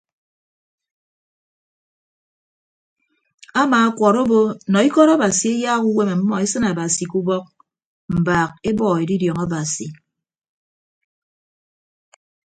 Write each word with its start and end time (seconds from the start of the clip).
Amaakwọọrọ 3.61 4.19
obo 4.25 4.39
nọ 4.71 4.77
ikọt 4.87 5.09
abasi 5.13 5.47
eyaak 5.55 5.83
uwem 5.89 6.09
ọmmọ 6.15 6.33
esịn 6.43 6.65
abasi 6.71 7.03
ke 7.11 7.15
ubọk 7.21 7.45
mbaak 8.19 8.49
ebọ 8.69 8.85
edidiọñ 9.03 9.37
abasi. 9.45 9.87